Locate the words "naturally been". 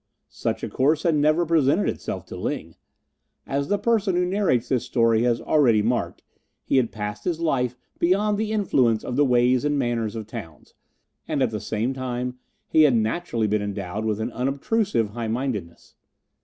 12.95-13.61